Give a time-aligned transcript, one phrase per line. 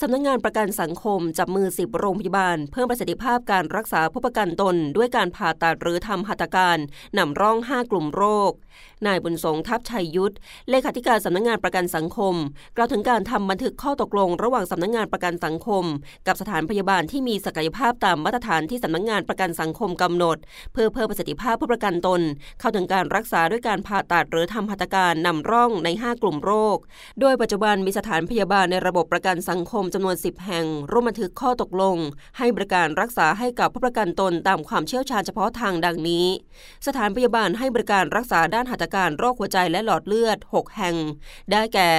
[0.00, 6.78] สำนักงงานประกันสังคมจับมือสิบโรงพยาบาล เพิ่มประสิทธิภาพการรักษาผู้ประกันตน ด้วยการผ่าตัดหรือทำหัตถการ
[7.18, 8.52] นำร่อง 5 กลุ่มโรค
[9.06, 10.34] นายบุญสงทัพชัยยุทธ
[10.70, 12.34] เลขาธิการสำนักงงานประกันสังคม
[12.76, 15.84] กล่าวถึงการทำบันทึกข้อตกลง ระหว่างสำนักงงานประกันสังคม
[16.26, 20.36] กับสถานพยาบาลที่มีศักยภาพตามมาตรฐานที่สำนักงงานประกันสังคมกำหนด
[20.72, 22.20] เพื่อเพิ่มประสิทธิภาพผู้ประกันตน
[22.60, 26.76] เข้าถึงการรักษาด้วยการผ่าตัดหรือทำหัตถการนำร่องใน 5 กลุ่มโรค
[27.20, 31.96] โดยปัจจุบันมีสถานพยาบาลในระบบประกันสังคมจำนวน 10 แห่ง ร่วมบันทึกข้อตกลง
[32.38, 36.26] ให้บริการรักษาให้กับผู้ประกันตนตามความเชี่ยวชาญเฉพาะทางดังนี้
[36.86, 40.96] สถานพยาบาลให้บริการรักษาด้านหัตถการโรคหัวใจและหลอดเลือด 6 แห่ง
[41.50, 41.90] ได้แก่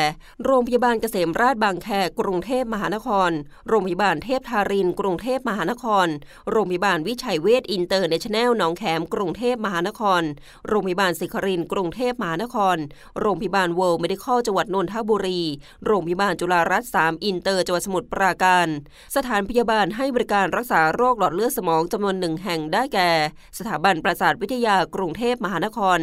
[0.46, 1.88] โรงพยาบาลเกษมราษฎร์บางแค
[2.20, 3.32] กรุงเทพมหานคร
[3.68, 6.08] โรงพยาบาลเทพธารินทร์ กรุงเทพมหานคร
[6.52, 10.22] โรงพยาบาลวิชัยเวชอินเตอร์เนชั่นแนลหนองแขมกรุงเทพมหานคร
[10.68, 12.78] โรงพยาบาลศิครินกรุงเทพมหานคร
[13.20, 15.42] โรงพยาบาลเวิลด์เมดิคอลจังหวัดนนทบุรี
[15.86, 18.68] โรงพยาบาลจุฬารัตน์3อินเตอร์จังหวัดสมุทรปราการ
[19.16, 23.10] สถานพยาบาลให้บริการรักษาโรคหลอดเลือดสมองจำนวนหนึ่งแห่งได้แก่
[23.58, 26.00] สถาบันประสาทวิทยากรุงเทพมหานคร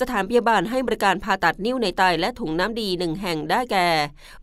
[0.00, 3.88] สถานพยาบาลให้บริการผ่าตัดนิ้วในไตและถุงน้ำดีหนึ่งแห่งได้แก่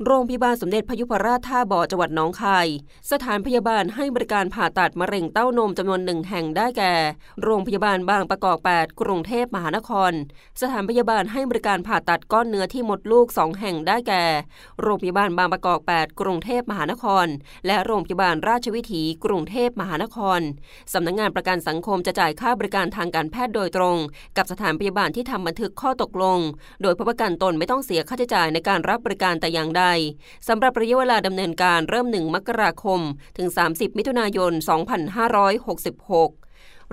[0.06, 2.68] โรงพยาบาลสมเด็จพยุพราชท่าบ่อจังหวัดน้องคาย
[3.12, 6.94] สถานพยาบาลให้บริการผ่าตัดมะเร็งเต้านมจำนวนหนึ่งแห่งได้แก่
[7.44, 10.12] โรงพยาบาลบางประกอบ 8 กรุงเทพมหานคร
[10.62, 14.24] สถานพยาบาลให้บริการผ่าตัดก้อนเนื้อที่มดลูก2แห่งได้แก่
[14.82, 17.28] โรงพยาบาลบางประกอบ 8 กรุงเทพมหานคร
[17.68, 20.40] และโรงพยาบาลราชวิถี กรุงเทพมหานคร
[20.94, 23.98] สำนักงงานประกันสังคมจะจ่ายค่าบริการทางการแพทย์โดยตรง
[24.38, 26.40] กับสถานพยาบาลที่ทำบันทึกข้อตกลง
[26.82, 29.84] โดยผู้ประกันตนไม่ต้องเสียค่าใช้จ่ายในการรับบริการแต่อย่างใด
[30.48, 33.00] สำหรับระยะเวลาดำเนินการเริ่ม 1 มกราคม
[33.38, 34.64] ถึง 30 มิถุนายน 2566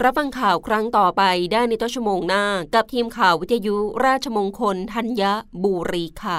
[0.05, 1.23] รับฟังข่าวครั้งต่อไป
[1.53, 5.23] ได้ในต้นชั่วโมงหน้า กับทีมข่าววิทยุราชมงคล ธัญ
[5.63, 6.39] บุรีค่ะ